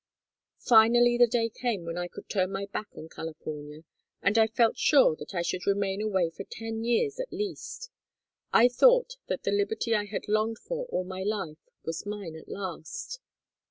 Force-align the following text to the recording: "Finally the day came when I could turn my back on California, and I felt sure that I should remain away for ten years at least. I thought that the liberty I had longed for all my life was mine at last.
"Finally 0.57 1.15
the 1.15 1.27
day 1.27 1.47
came 1.47 1.85
when 1.85 1.95
I 1.95 2.07
could 2.07 2.27
turn 2.27 2.51
my 2.51 2.65
back 2.65 2.87
on 2.97 3.07
California, 3.07 3.83
and 4.23 4.35
I 4.35 4.47
felt 4.47 4.75
sure 4.75 5.15
that 5.17 5.35
I 5.35 5.43
should 5.43 5.67
remain 5.67 6.01
away 6.01 6.31
for 6.31 6.43
ten 6.43 6.83
years 6.83 7.19
at 7.19 7.31
least. 7.31 7.91
I 8.51 8.67
thought 8.67 9.17
that 9.27 9.43
the 9.43 9.51
liberty 9.51 9.93
I 9.93 10.05
had 10.05 10.27
longed 10.27 10.57
for 10.57 10.87
all 10.87 11.03
my 11.03 11.21
life 11.21 11.69
was 11.83 12.03
mine 12.07 12.35
at 12.35 12.49
last. 12.49 13.19